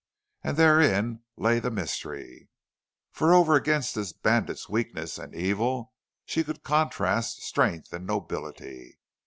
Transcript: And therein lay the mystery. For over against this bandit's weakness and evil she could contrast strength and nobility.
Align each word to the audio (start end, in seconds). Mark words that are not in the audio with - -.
And 0.43 0.57
therein 0.57 1.21
lay 1.37 1.59
the 1.59 1.69
mystery. 1.69 2.49
For 3.11 3.35
over 3.35 3.53
against 3.53 3.93
this 3.93 4.13
bandit's 4.13 4.67
weakness 4.67 5.19
and 5.19 5.35
evil 5.35 5.93
she 6.25 6.43
could 6.43 6.63
contrast 6.63 7.43
strength 7.43 7.93
and 7.93 8.07
nobility. 8.07 8.97